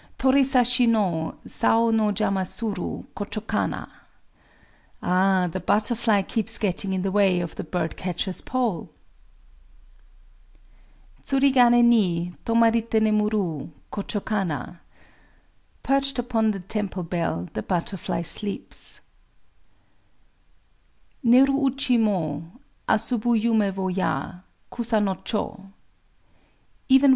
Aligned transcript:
_]Torisashi 0.17 0.87
no 0.89 1.35
Sao 1.45 1.91
no 1.91 2.11
jama 2.11 2.43
suru 2.43 3.03
Kochō 3.15 3.45
kana! 3.47 3.87
[Ah, 5.03 5.47
the 5.51 5.59
butterfly 5.59 6.23
keeps 6.23 6.57
getting 6.57 6.93
in 6.93 7.03
the 7.03 7.11
way 7.11 7.39
of 7.39 7.55
the 7.55 7.63
bird 7.63 7.95
catcher's 7.97 8.41
pole!] 8.41 8.89
Tsurigané 11.23 11.85
ni 11.85 12.31
Tomarité 12.43 12.99
nemuru 12.99 13.69
Kochō 13.91 14.25
kana! 14.25 14.81
[Perched 15.83 16.17
upon 16.17 16.49
the 16.49 16.61
temple 16.61 17.03
bell, 17.03 17.47
the 17.53 17.61
butterfly 17.61 18.23
sleeps:] 18.23 19.01
Néru 21.23 21.59
uchi 21.61 21.99
mo 21.99 22.43
Asobu 22.89 23.39
yumé 23.39 23.71
wo 23.77 23.87
ya— 23.89 24.39
Kusa 24.71 24.99
no 24.99 25.13
chō! 25.13 25.69